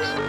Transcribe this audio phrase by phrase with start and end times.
[0.00, 0.27] Thank you.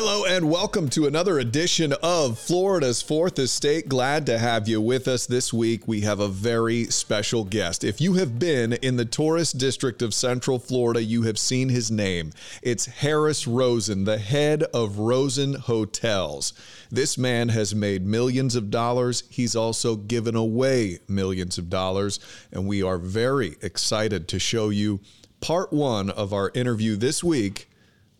[0.00, 3.88] Hello and welcome to another edition of Florida's Fourth Estate.
[3.88, 5.88] Glad to have you with us this week.
[5.88, 7.82] We have a very special guest.
[7.82, 11.90] If you have been in the tourist district of Central Florida, you have seen his
[11.90, 12.32] name.
[12.62, 16.52] It's Harris Rosen, the head of Rosen Hotels.
[16.92, 19.24] This man has made millions of dollars.
[19.28, 22.20] He's also given away millions of dollars.
[22.52, 25.00] And we are very excited to show you
[25.40, 27.68] part one of our interview this week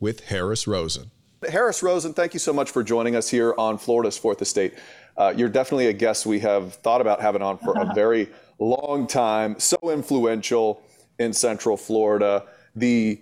[0.00, 1.12] with Harris Rosen.
[1.46, 4.74] Harris Rosen, thank you so much for joining us here on Florida's Fourth Estate.
[5.16, 9.06] Uh, you're definitely a guest we have thought about having on for a very long
[9.06, 9.58] time.
[9.58, 10.82] So influential
[11.18, 13.20] in Central Florida, the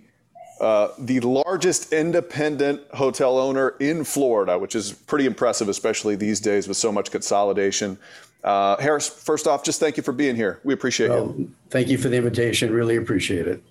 [0.59, 6.67] uh, the largest independent hotel owner in Florida, which is pretty impressive, especially these days
[6.67, 7.95] with so much consolidation.
[8.43, 10.59] Uh, Harris, first off, just thank you for being here.
[10.63, 11.51] We appreciate well, you.
[11.69, 12.73] Thank you for the invitation.
[12.73, 13.61] Really appreciate it.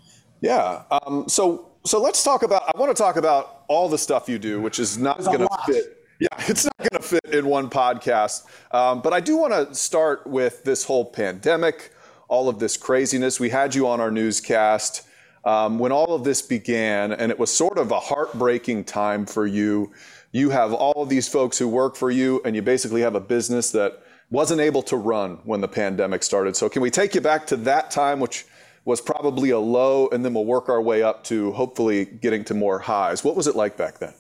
[0.41, 0.83] Yeah.
[0.91, 2.65] Um, so so let's talk about.
[2.75, 5.49] I want to talk about all the stuff you do, which is not going to
[5.67, 6.05] fit.
[6.21, 8.45] Yeah, it's not going to fit in one podcast.
[8.73, 11.93] Um, but I do want to start with this whole pandemic,
[12.29, 13.39] all of this craziness.
[13.39, 15.07] We had you on our newscast
[15.45, 19.47] um, when all of this began, and it was sort of a heartbreaking time for
[19.47, 19.93] you.
[20.33, 23.21] You have all of these folks who work for you, and you basically have a
[23.21, 26.57] business that wasn't able to run when the pandemic started.
[26.57, 28.45] So, can we take you back to that time, which
[28.87, 32.55] was probably a low, and then we'll work our way up to hopefully getting to
[32.55, 33.25] more highs.
[33.25, 34.15] What was it like back then?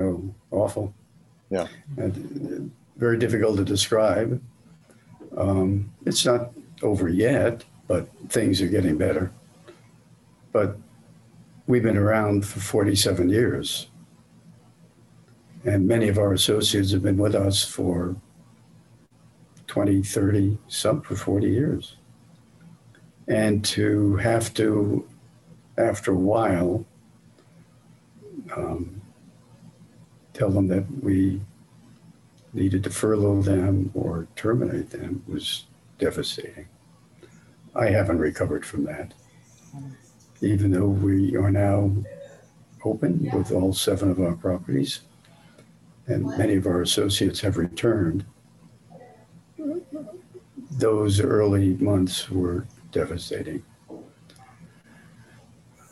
[0.00, 0.94] Oh, awful.
[1.50, 1.68] Yeah.
[1.98, 4.42] And very difficult to describe.
[5.36, 9.30] Um, it's not over yet, but things are getting better.
[10.50, 10.78] But
[11.66, 13.88] we've been around for 47 years.
[15.66, 18.16] And many of our associates have been with us for
[19.66, 21.96] 20, 30, some for 40 years
[23.30, 25.08] and to have to,
[25.78, 26.84] after a while,
[28.56, 29.00] um,
[30.34, 31.40] tell them that we
[32.52, 35.66] needed to furlough them or terminate them was
[36.00, 36.66] devastating.
[37.76, 39.14] I haven't recovered from that.
[40.40, 41.92] Even though we are now
[42.84, 45.02] open with all seven of our properties
[46.08, 48.24] and many of our associates have returned,
[50.72, 53.62] those early months were devastating.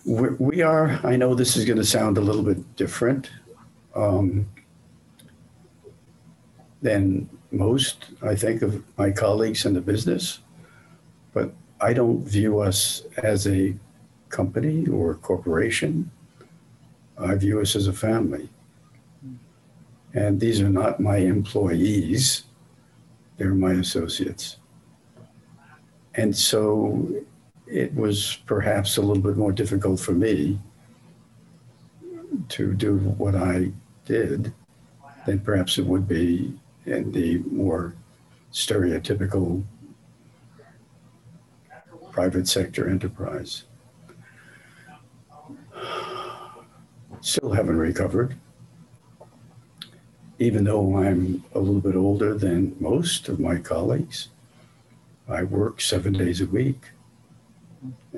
[0.05, 3.31] We are, I know this is going to sound a little bit different
[3.95, 4.49] um,
[6.81, 10.39] than most, I think, of my colleagues in the business,
[11.35, 13.77] but I don't view us as a
[14.29, 16.11] company or a corporation.
[17.19, 18.49] I view us as a family.
[20.15, 22.45] And these are not my employees,
[23.37, 24.57] they're my associates.
[26.19, 27.09] And so
[27.69, 30.59] it was perhaps a little bit more difficult for me
[32.49, 33.71] to do what I
[34.05, 34.53] did
[35.27, 37.95] than perhaps it would be in the more
[38.53, 39.63] stereotypical
[42.11, 43.63] private sector enterprise.
[47.21, 48.35] Still haven't recovered.
[50.41, 54.31] Even though I'm a little bit older than most of my colleagues,
[55.29, 56.91] I work seven days a week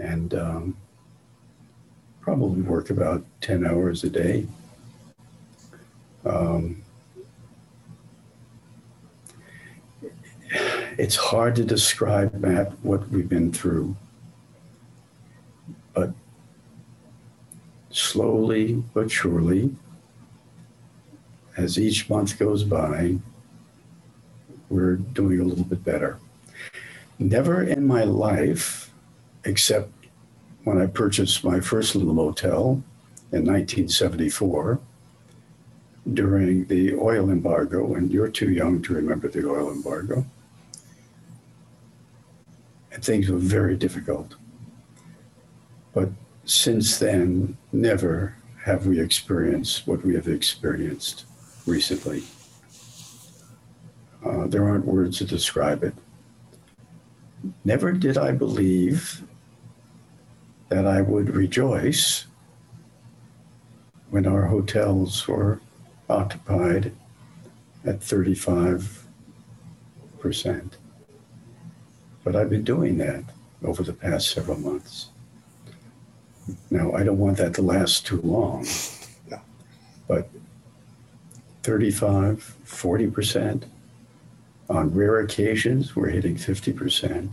[0.00, 0.76] and um,
[2.20, 4.46] probably work about 10 hours a day.
[6.24, 6.82] Um,
[10.98, 13.96] it's hard to describe, Matt, what we've been through.
[15.92, 16.12] But
[17.90, 19.74] slowly but surely,
[21.56, 23.16] as each month goes by,
[24.68, 26.20] we're doing a little bit better.
[27.20, 28.90] Never in my life,
[29.44, 29.92] except
[30.64, 32.82] when I purchased my first little motel
[33.30, 34.80] in 1974
[36.14, 40.24] during the oil embargo, and you're too young to remember the oil embargo.
[42.90, 44.36] And things were very difficult.
[45.92, 46.08] But
[46.46, 48.34] since then, never
[48.64, 51.26] have we experienced what we have experienced
[51.66, 52.22] recently.
[54.24, 55.94] Uh, there aren't words to describe it.
[57.64, 59.22] Never did I believe
[60.68, 62.26] that I would rejoice
[64.10, 65.60] when our hotels were
[66.08, 66.92] occupied
[67.84, 69.00] at 35%.
[72.22, 73.24] But I've been doing that
[73.64, 75.08] over the past several months.
[76.70, 78.66] Now, I don't want that to last too long.
[80.08, 80.28] But
[81.62, 83.62] 35, 40%.
[84.70, 87.32] On rare occasions, we're hitting 50%.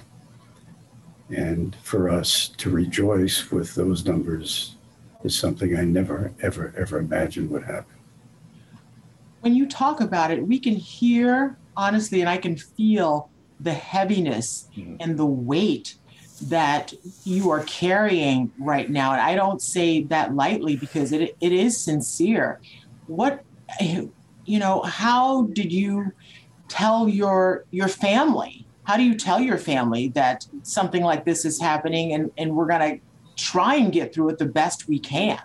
[1.30, 4.76] And for us to rejoice with those numbers
[5.24, 7.96] is something I never, ever, ever imagined would happen.
[9.42, 13.30] When you talk about it, we can hear, honestly, and I can feel
[13.60, 14.96] the heaviness mm-hmm.
[15.00, 15.96] and the weight
[16.44, 16.92] that
[17.24, 19.12] you are carrying right now.
[19.12, 22.60] And I don't say that lightly because it, it is sincere.
[23.06, 23.44] What,
[23.80, 24.12] you
[24.60, 26.14] know, how did you
[26.68, 28.66] tell your your family?
[28.84, 32.68] How do you tell your family that something like this is happening and, and we're
[32.68, 33.06] going to
[33.36, 35.42] try and get through it the best we can?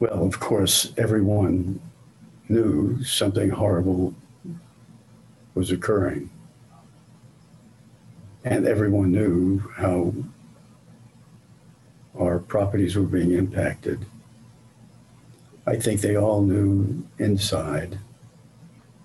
[0.00, 1.80] Well, of course, everyone
[2.48, 4.14] knew something horrible
[5.54, 6.30] was occurring.
[8.44, 10.14] And everyone knew how
[12.18, 14.06] our properties were being impacted.
[15.68, 17.98] I think they all knew inside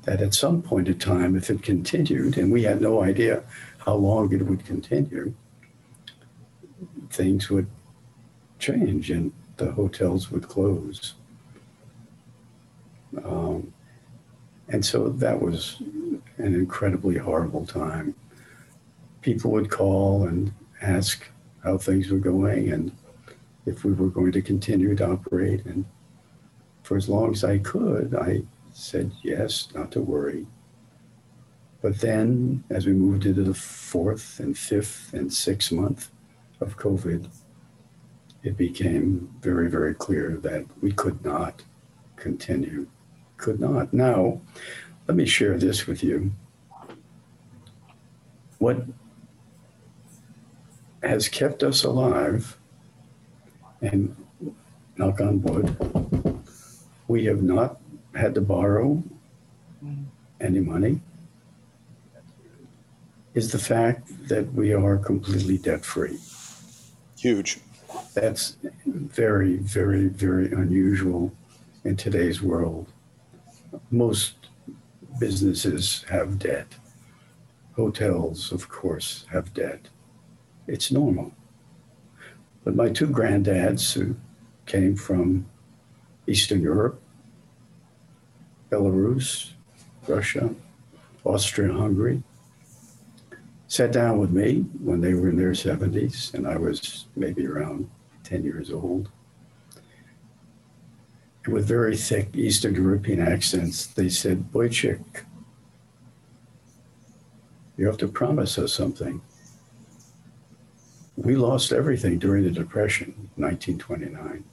[0.04, 3.44] that at some point in time, if it continued, and we had no idea
[3.80, 5.34] how long it would continue,
[7.10, 7.68] things would
[8.60, 11.16] change and the hotels would close.
[13.26, 13.74] Um,
[14.70, 15.82] and so that was
[16.38, 18.16] an incredibly horrible time.
[19.22, 21.30] People would call and ask
[21.62, 22.92] how things were going and
[23.66, 25.66] if we were going to continue to operate.
[25.66, 25.84] And
[26.84, 28.44] for as long as I could, I
[28.74, 30.46] said yes, not to worry.
[31.82, 36.12] But then, as we moved into the fourth and fifth and sixth month
[36.62, 37.28] of COVID,
[38.44, 41.64] it became very, very clear that we could not
[42.16, 42.88] continue.
[43.38, 43.94] Could not.
[43.94, 44.42] Now,
[45.08, 46.32] let me share this with you.
[48.60, 48.86] What
[51.02, 52.58] has kept us alive,
[53.82, 54.16] and
[54.98, 56.33] knock on wood,
[57.14, 57.80] we have not
[58.16, 59.04] had to borrow
[60.42, 61.00] any money,
[63.36, 66.18] is the fact that we are completely debt free.
[67.16, 67.60] Huge.
[68.16, 68.58] That's
[68.88, 71.32] very, very, very unusual
[71.84, 72.88] in today's world.
[73.92, 74.34] Most
[75.20, 76.70] businesses have debt.
[77.76, 79.82] Hotels, of course, have debt.
[80.66, 81.32] It's normal.
[82.64, 84.16] But my two granddads, who
[84.66, 85.46] came from
[86.26, 87.00] Eastern Europe,
[88.74, 89.52] Belarus,
[90.08, 90.50] Russia,
[91.24, 92.24] Austria Hungary,
[93.68, 97.88] sat down with me when they were in their 70s, and I was maybe around
[98.24, 99.10] 10 years old.
[101.46, 105.24] And with very thick Eastern European accents, they said, Wojciech,
[107.78, 109.22] you have to promise us something.
[111.16, 114.44] We lost everything during the Depression, 1929,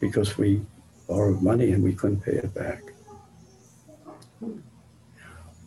[0.00, 0.62] because we
[1.10, 2.82] borrowed money and we couldn't pay it back.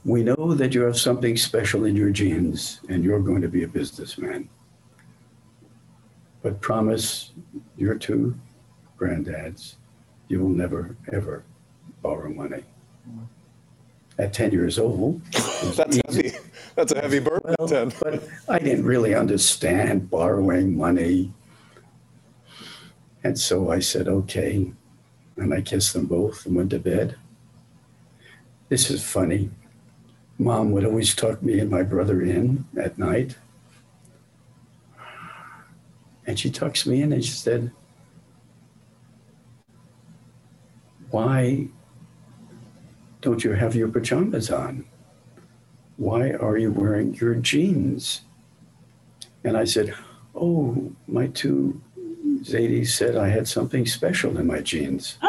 [0.05, 3.63] We know that you have something special in your genes and you're going to be
[3.63, 4.47] a businessman.
[6.41, 7.31] But promise
[7.75, 8.39] your two
[8.97, 9.75] granddads
[10.29, 11.43] you will never, ever
[12.01, 12.63] borrow money.
[14.17, 15.21] At 10 years old,
[15.75, 16.31] that's heavy.
[16.75, 17.93] That's a heavy burden well, 10.
[18.01, 21.33] but I didn't really understand borrowing money.
[23.25, 24.71] And so I said, okay.
[25.37, 27.15] And I kissed them both and went to bed.
[28.69, 29.49] This is funny.
[30.37, 33.37] Mom would always tuck me and my brother in at night.
[36.25, 37.71] And she tucks me in and she said,
[41.11, 41.67] Why
[43.21, 44.85] don't you have your pajamas on?
[45.97, 48.21] Why are you wearing your jeans?
[49.43, 49.93] And I said,
[50.33, 51.81] Oh, my two
[52.43, 55.17] Zadies said I had something special in my jeans.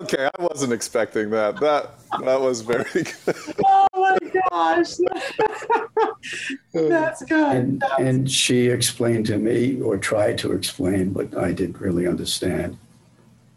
[0.00, 1.60] okay, I wasn't expecting that.
[1.60, 1.90] That
[2.24, 3.16] that was very good.
[3.64, 4.18] oh my
[4.50, 4.96] gosh.
[6.72, 7.56] That's good.
[7.56, 8.00] And, That's...
[8.00, 12.78] and she explained to me, or tried to explain, but I didn't really understand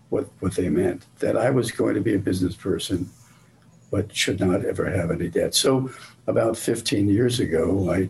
[0.10, 3.10] what, what they meant, that I was going to be a business person,
[3.91, 5.55] but should not ever have any debt.
[5.55, 5.89] So
[6.27, 8.10] about 15 years ago, I,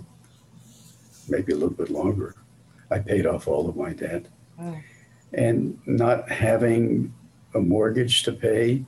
[1.30, 2.36] maybe a little bit longer,
[2.92, 4.26] I paid off all of my debt.
[4.60, 4.78] Oh.
[5.34, 7.14] And not having
[7.54, 8.86] a mortgage to pay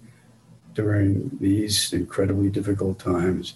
[0.74, 3.56] during these incredibly difficult times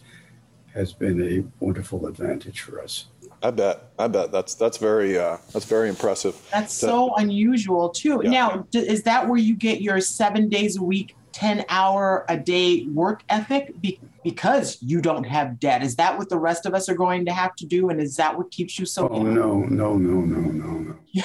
[0.73, 3.05] has been a wonderful advantage for us.
[3.43, 3.91] I bet.
[3.97, 6.35] I bet that's that's very uh, that's very impressive.
[6.51, 8.21] That's to, so unusual too.
[8.23, 8.29] Yeah.
[8.29, 12.85] Now, is that where you get your seven days a week 10 hour a day
[12.93, 15.83] work ethic be- because you don't have debt?
[15.83, 17.89] Is that what the rest of us are going to have to do?
[17.89, 19.07] And is that what keeps you so?
[19.09, 21.23] Oh, no, no, no, no, no, no.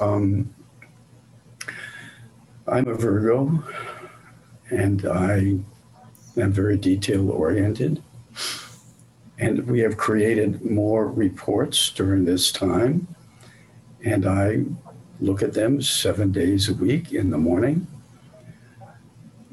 [0.00, 0.54] um,
[2.66, 3.62] I'm a Virgo
[4.70, 5.58] and I
[6.40, 8.02] am very detail oriented.
[9.38, 13.08] And we have created more reports during this time.
[14.04, 14.64] And I
[15.20, 17.86] look at them seven days a week in the morning.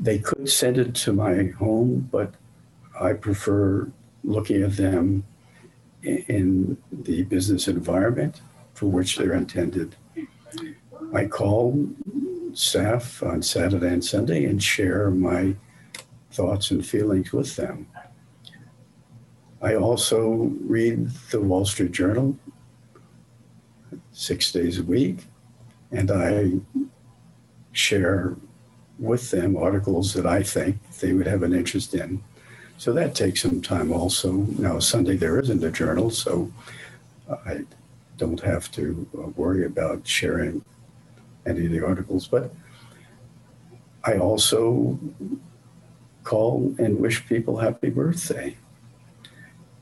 [0.02, 2.34] They could send it to my home, but
[3.00, 3.88] I prefer
[4.24, 5.24] looking at them
[6.02, 8.42] in the business environment
[8.74, 9.96] for which they're intended.
[11.14, 11.88] I call
[12.54, 15.56] staff on Saturday and Sunday and share my
[16.32, 17.86] thoughts and feelings with them.
[19.62, 22.36] I also read the Wall Street Journal
[24.12, 25.28] six days a week,
[25.92, 26.54] and I
[27.72, 28.36] share
[29.02, 32.24] with them articles that I think they would have an interest in.
[32.78, 34.32] So that takes some time also.
[34.32, 36.52] Now, Sunday there isn't a journal, so
[37.30, 37.66] I
[38.18, 40.64] don't have to uh, worry about sharing
[41.46, 42.28] any of the articles.
[42.28, 42.54] But
[44.04, 45.00] I also
[46.24, 48.56] call and wish people happy birthday.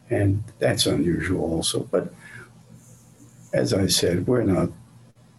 [0.09, 1.81] And that's unusual also.
[1.91, 2.13] But
[3.53, 4.69] as I said, we're not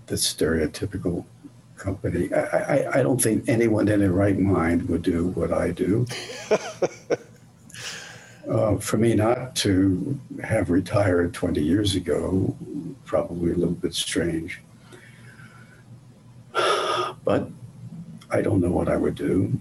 [0.06, 1.24] the stereotypical
[1.80, 2.32] company.
[2.32, 6.06] I, I, I don't think anyone in their right mind would do what I do.
[8.50, 12.54] uh, for me not to have retired 20 years ago,
[13.04, 14.60] probably a little bit strange.
[17.22, 17.50] But
[18.30, 19.52] I don't know what I would do.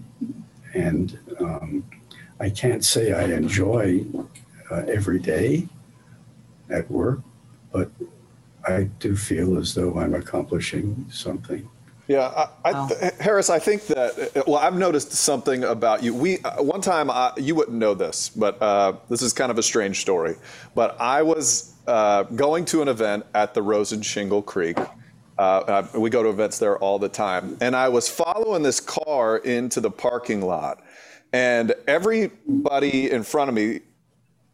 [0.72, 1.84] And um,
[2.38, 4.04] I can't say I enjoy
[4.70, 5.68] uh, every day
[6.70, 7.20] at work,
[7.70, 7.90] but
[8.66, 11.68] I do feel as though I'm accomplishing something.
[12.10, 14.42] Yeah, I, I, Harris, I think that.
[14.44, 16.12] Well, I've noticed something about you.
[16.12, 19.58] We uh, one time I, you wouldn't know this, but uh, this is kind of
[19.58, 20.34] a strange story.
[20.74, 24.76] But I was uh, going to an event at the Rosen Shingle Creek.
[24.76, 28.80] Uh, uh, we go to events there all the time, and I was following this
[28.80, 30.82] car into the parking lot,
[31.32, 33.82] and everybody in front of me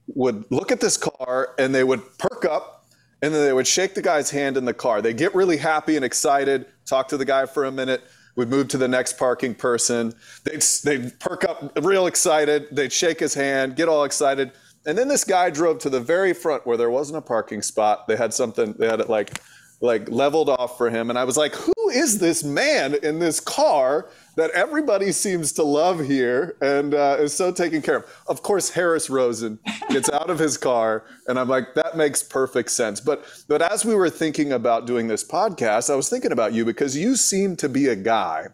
[0.09, 2.76] would look at this car and they would perk up
[3.23, 5.01] and then they would shake the guy's hand in the car.
[5.01, 8.03] They get really happy and excited, talk to the guy for a minute,
[8.37, 10.13] would move to the next parking person.
[10.45, 12.69] They'd, they'd perk up real excited.
[12.71, 14.53] They'd shake his hand, get all excited.
[14.85, 18.07] And then this guy drove to the very front where there wasn't a parking spot.
[18.07, 19.41] They had something, they had it like,
[19.81, 21.11] like leveled off for him.
[21.11, 25.63] And I was like, who is this man in this car that everybody seems to
[25.63, 28.23] love here and uh, is so taken care of.
[28.29, 32.71] Of course, Harris Rosen gets out of his car, and I'm like, that makes perfect
[32.71, 33.01] sense.
[33.01, 36.65] But but as we were thinking about doing this podcast, I was thinking about you
[36.65, 38.47] because you seem to be a guy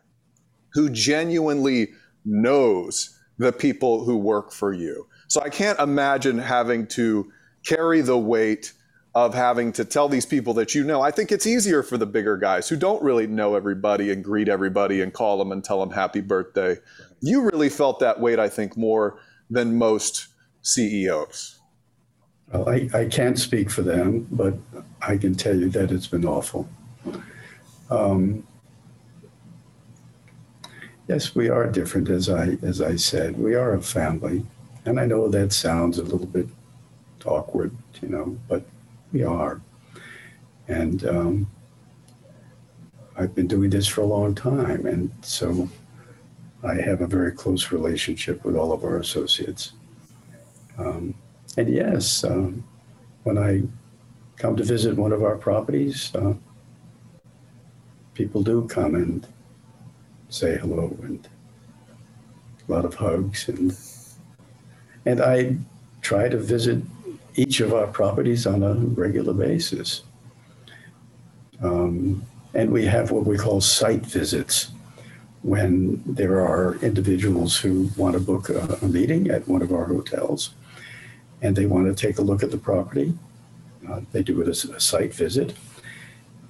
[0.73, 1.89] who genuinely
[2.25, 5.07] knows the people who work for you.
[5.29, 7.31] So I can't imagine having to
[7.67, 8.73] carry the weight
[9.15, 11.03] of having to tell these people that you know.
[11.03, 14.49] I think it's easier for the bigger guys who don't really know everybody and greet
[14.49, 16.79] everybody and call them and tell them happy birthday.
[17.21, 19.19] You really felt that weight, I think, more
[19.51, 20.29] than most
[20.63, 21.59] CEOs.
[22.53, 24.55] Well, I, I can't speak for them, but
[25.01, 26.69] I can tell you that it's been awful.
[27.91, 28.47] Um,
[31.09, 33.39] yes, we are different, as I as I said.
[33.39, 34.47] We are a family,
[34.85, 36.49] and I know that sounds a little bit
[37.25, 38.65] awkward, you know, but
[39.13, 39.61] we are.
[40.69, 41.51] And um,
[43.17, 44.87] I've been doing this for a long time.
[44.87, 45.69] And so
[46.65, 49.73] I have a very close relationship with all of our associates.
[50.79, 51.15] Um,
[51.57, 52.65] and yes, um,
[53.25, 53.63] when I
[54.37, 56.35] come to visit one of our properties, uh,
[58.15, 59.27] people do come and
[60.29, 61.29] say hello and
[62.67, 63.77] a lot of hugs and
[65.05, 65.57] and I
[66.01, 66.83] try to visit
[67.35, 70.03] each of our properties on a regular basis.
[71.63, 72.25] Um,
[72.55, 74.71] and we have what we call site visits
[75.43, 79.87] when there are individuals who want to book a, a meeting at one of our
[79.87, 80.55] hotels
[81.43, 83.13] and they want to take a look at the property.
[83.89, 85.55] Uh, they do it as a site visit.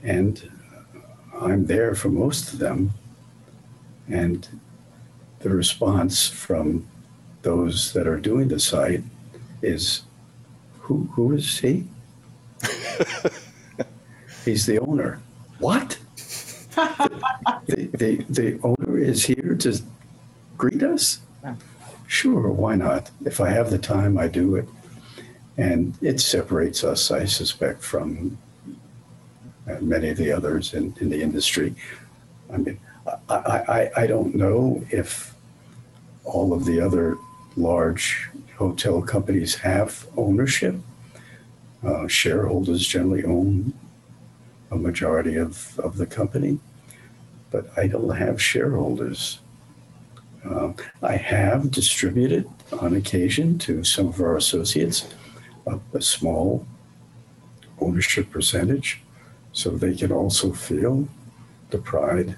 [0.03, 0.51] And
[1.41, 2.93] I'm there for most of them.
[4.09, 4.47] And
[5.39, 6.87] the response from
[7.41, 9.03] those that are doing the site
[9.62, 10.03] is
[10.83, 11.87] who, who is he?
[14.45, 15.21] He's the owner.
[15.59, 15.99] What?
[16.75, 19.81] the, the, the owner is here to
[20.59, 21.21] greet us?
[22.07, 23.11] Sure, why not?
[23.25, 24.69] If I have the time, I do it.
[25.57, 28.37] And it separates us, I suspect, from
[29.69, 31.75] uh, many of the others in, in the industry.
[32.53, 32.81] I mean,
[33.29, 35.35] I, I, I don't know if
[36.25, 37.17] all of the other
[37.57, 40.76] large hotel companies have ownership.
[41.85, 43.73] Uh, shareholders generally own
[44.71, 46.59] a majority of, of the company,
[47.50, 49.40] but I don't have shareholders.
[50.49, 52.49] Uh, I have distributed
[52.80, 55.06] on occasion to some of our associates
[55.66, 56.66] a, a small
[57.80, 59.00] ownership percentage
[59.52, 61.09] so they can also feel
[61.71, 62.37] the pride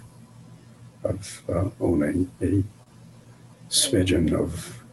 [1.05, 2.63] of uh, owning a
[3.69, 4.84] smidgen of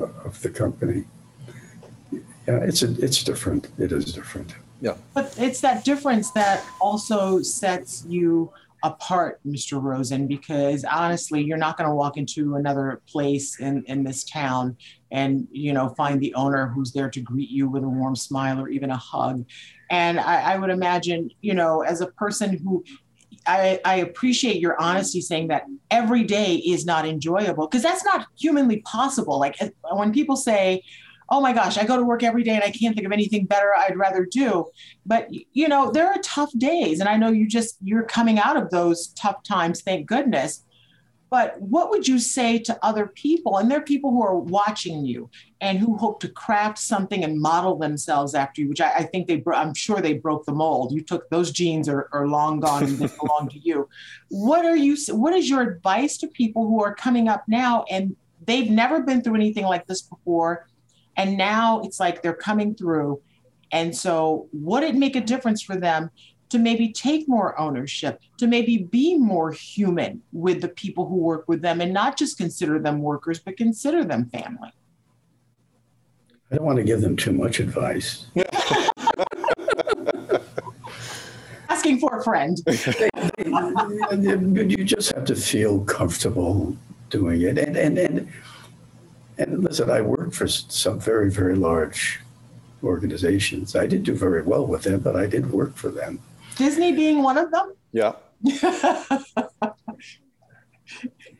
[0.00, 1.04] Uh, of the company.
[2.12, 3.68] Yeah, it's a, it's different.
[3.78, 4.54] It is different.
[4.80, 4.96] Yeah.
[5.14, 8.50] But it's that difference that also sets you
[8.82, 9.82] apart, Mr.
[9.82, 14.76] Rosen, because honestly, you're not going to walk into another place in, in this town
[15.10, 18.58] and, you know, find the owner who's there to greet you with a warm smile
[18.58, 19.44] or even a hug.
[19.90, 22.82] And I, I would imagine, you know, as a person who
[23.46, 28.26] I, I, appreciate your honesty saying that every day is not enjoyable because that's not
[28.38, 29.38] humanly possible.
[29.38, 29.56] Like
[29.92, 30.82] when people say,
[31.30, 33.46] oh my gosh, I go to work every day and I can't think of anything
[33.46, 34.66] better I'd rather do.
[35.06, 37.00] But you know, there are tough days.
[37.00, 40.64] And I know you just you're coming out of those tough times, thank goodness.
[41.30, 43.56] But what would you say to other people?
[43.56, 47.40] And there are people who are watching you and who hope to craft something and
[47.40, 50.92] model themselves after you, which I, I think they, I'm sure they broke the mold.
[50.92, 53.88] You took those genes are, are long gone and they belong to you.
[54.28, 58.16] What are you, what is your advice to people who are coming up now and
[58.44, 60.66] they've never been through anything like this before?
[61.16, 63.20] And now it's like they're coming through.
[63.72, 66.10] And so, would it make a difference for them
[66.50, 71.48] to maybe take more ownership, to maybe be more human with the people who work
[71.48, 74.72] with them and not just consider them workers, but consider them family?
[76.50, 78.26] I don't want to give them too much advice.
[81.68, 82.58] Asking for a friend.
[83.38, 86.76] you just have to feel comfortable
[87.08, 87.56] doing it.
[87.56, 88.28] And, and, and,
[89.38, 92.18] and listen, I worked for some very, very large
[92.82, 93.76] organizations.
[93.76, 96.20] I did do very well with them, but I did work for them.
[96.56, 97.74] Disney being one of them?
[97.92, 98.12] Yeah.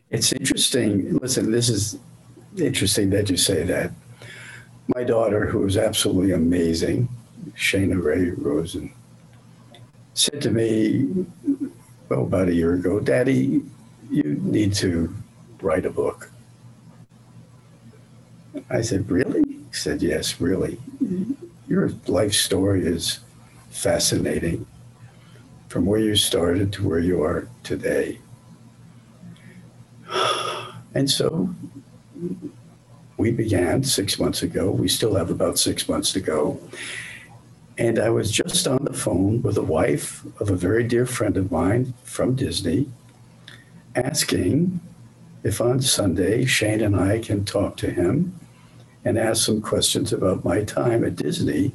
[0.09, 1.17] it's interesting.
[1.17, 1.97] Listen, this is
[2.57, 3.91] interesting that you say that.
[4.95, 7.07] My daughter, who was absolutely amazing,
[7.55, 8.93] Shana Ray Rosen,
[10.13, 11.25] said to me,
[12.09, 13.61] well, about a year ago, Daddy,
[14.09, 15.15] you need to
[15.61, 16.29] write a book.
[18.69, 19.43] I said, Really?
[19.43, 20.77] He said, Yes, really.
[21.67, 23.19] Your life story is
[23.69, 24.65] fascinating
[25.71, 28.19] from where you started to where you are today.
[30.93, 31.55] And so
[33.15, 34.69] we began six months ago.
[34.69, 36.59] We still have about six months to go.
[37.77, 41.37] And I was just on the phone with the wife of a very dear friend
[41.37, 42.89] of mine from Disney,
[43.95, 44.81] asking
[45.45, 48.37] if on Sunday Shane and I can talk to him
[49.05, 51.71] and ask some questions about my time at Disney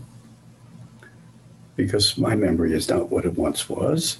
[1.76, 4.18] because my memory is not what it once was.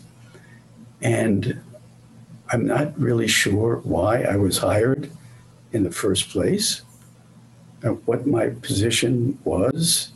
[1.03, 1.61] And
[2.51, 5.11] I'm not really sure why I was hired
[5.73, 6.83] in the first place,
[8.05, 10.13] what my position was.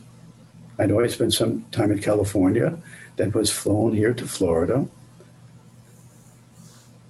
[0.79, 2.77] I know I spent some time in California,
[3.17, 4.87] that was flown here to Florida.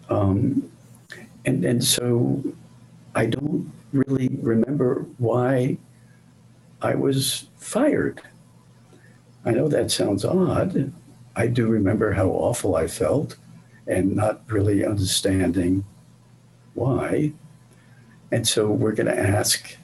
[0.10, 0.70] Um,
[1.46, 2.44] and, and so
[3.16, 5.78] I don't really remember why
[6.82, 8.22] I was fired.
[9.46, 10.94] I know that sounds odd.
[11.36, 13.38] I do remember how awful I felt
[13.88, 15.86] and not really understanding
[16.74, 17.34] why.
[18.32, 19.78] And so we're going to ask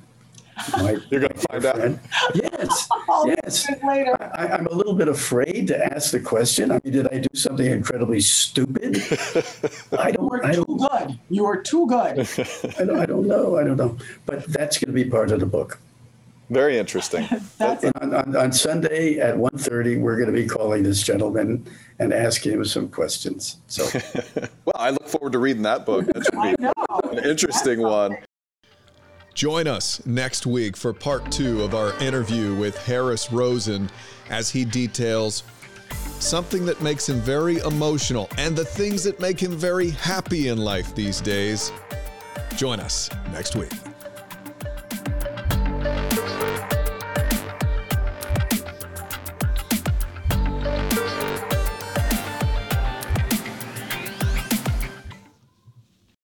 [0.74, 2.00] my You're going to find friend.
[2.24, 2.36] out.
[2.36, 2.90] Yes,
[3.26, 3.68] yes.
[3.86, 4.16] Later.
[4.36, 6.72] I, am a little bit afraid to ask the question.
[6.72, 8.98] I mean, did I do something incredibly stupid?
[10.00, 10.24] I don't.
[10.24, 11.20] You were I don't, too good.
[11.30, 12.28] You were too good.
[12.80, 13.58] I don't, I don't know.
[13.58, 13.98] I don't know.
[14.26, 15.80] But that's going to be part of the book.
[16.50, 17.28] Very interesting.
[17.60, 21.68] on, on, on, Sunday at 1.30, we're going to be calling this gentleman
[22.00, 23.58] and asking him some questions.
[23.68, 23.86] So,
[24.66, 26.06] well, I look forward to reading that book.
[26.06, 28.18] That should be an interesting one.
[29.34, 33.90] Join us next week for part two of our interview with Harris Rosen
[34.30, 35.44] as he details
[36.20, 40.58] something that makes him very emotional and the things that make him very happy in
[40.58, 41.72] life these days.
[42.56, 43.72] Join us next week.